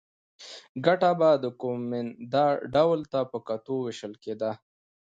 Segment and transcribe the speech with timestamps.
[0.85, 4.51] ګټه به د کومېندا ډول ته په کتو وېشل کېده.